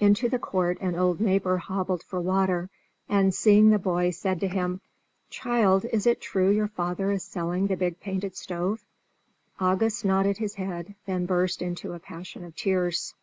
Into 0.00 0.28
the 0.28 0.40
court 0.40 0.80
an 0.80 0.96
old 0.96 1.20
neighbour 1.20 1.58
hobbled 1.58 2.02
for 2.02 2.20
water, 2.20 2.68
and, 3.08 3.32
seeing 3.32 3.70
the 3.70 3.78
boy, 3.78 4.10
said 4.10 4.40
to 4.40 4.48
him: 4.48 4.80
"Child, 5.30 5.84
is 5.92 6.04
it 6.04 6.20
true 6.20 6.50
your 6.50 6.66
father 6.66 7.12
is 7.12 7.22
selling 7.22 7.68
the 7.68 7.76
big 7.76 8.00
painted 8.00 8.34
stove?" 8.36 8.84
August 9.60 10.04
nodded 10.04 10.38
his 10.38 10.56
head, 10.56 10.96
then 11.06 11.26
burst 11.26 11.62
into 11.62 11.92
a 11.92 12.00
passion 12.00 12.42
of 12.44 12.56
tears. 12.56 13.14